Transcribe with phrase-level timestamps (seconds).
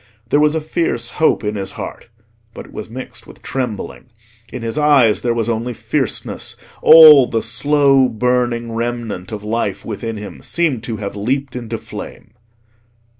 [0.31, 2.07] There was a fierce hope in his heart,
[2.55, 4.05] but it was mixed with trembling.
[4.51, 10.17] In his eyes there was only fierceness: all the slow burning remnant of life within
[10.17, 12.33] him seemed to have leaped into flame.